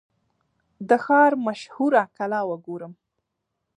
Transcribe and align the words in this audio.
د 0.89 0.91
ښار 1.03 1.31
مشهوره 1.47 2.03
کلا 2.17 2.41
وګورم. 2.49 2.93